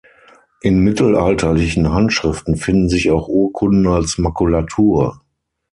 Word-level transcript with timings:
In 0.61 0.79
mittelalterlichen 0.79 1.93
Handschriften 1.93 2.55
finden 2.55 2.89
sich 2.89 3.11
auch 3.11 3.27
Urkunden 3.27 3.85
als 3.85 4.17
Makulatur. 4.17 5.21